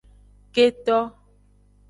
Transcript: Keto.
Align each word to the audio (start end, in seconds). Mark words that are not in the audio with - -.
Keto. 0.55 0.97